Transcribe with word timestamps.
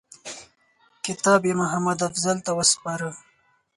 کتاب 1.05 1.41
یې 1.47 1.53
محمدافضل 1.61 2.37
ته 2.45 2.51
وسپاره. 2.59 3.09